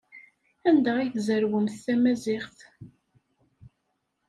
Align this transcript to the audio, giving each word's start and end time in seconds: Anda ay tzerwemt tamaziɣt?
Anda 0.69 0.91
ay 0.97 1.09
tzerwemt 1.13 1.75
tamaziɣt? 1.83 2.59